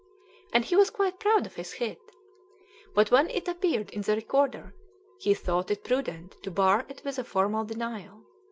[0.51, 2.01] and he was quite proud of his hit.
[2.95, 4.73] But when it appeared in the Recorder,
[5.19, 8.25] he thought it prudent to bar it with a formal denial.